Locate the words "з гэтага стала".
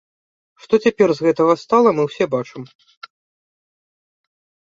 1.17-1.89